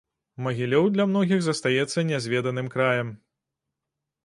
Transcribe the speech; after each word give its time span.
Магілёў 0.45 0.87
для 0.95 1.05
многіх 1.11 1.43
застаецца 1.49 2.05
нязведаным 2.11 2.73
краем. 2.79 3.15